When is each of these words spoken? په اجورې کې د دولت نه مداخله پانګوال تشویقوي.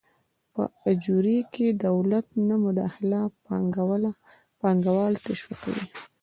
په 0.53 0.61
اجورې 0.89 1.39
کې 1.53 1.67
د 1.73 1.75
دولت 1.85 2.25
نه 2.47 2.55
مداخله 2.65 3.19
پانګوال 4.67 5.13
تشویقوي. 5.27 5.85